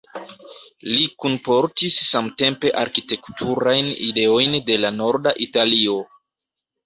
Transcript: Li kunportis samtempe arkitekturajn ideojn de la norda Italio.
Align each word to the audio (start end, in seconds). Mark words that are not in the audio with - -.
Li 0.91 1.01
kunportis 1.23 1.97
samtempe 2.07 2.71
arkitekturajn 2.83 3.91
ideojn 4.07 4.57
de 4.71 4.79
la 4.85 4.93
norda 4.97 5.35
Italio. 5.49 6.01